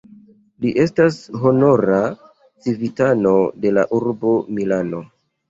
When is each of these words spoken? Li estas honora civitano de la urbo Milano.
Li 0.63 0.69
estas 0.83 1.19
honora 1.43 1.99
civitano 2.65 3.35
de 3.67 3.75
la 3.77 3.85
urbo 4.01 4.35
Milano. 4.59 5.05